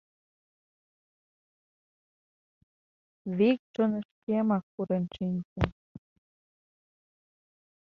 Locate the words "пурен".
4.73-5.05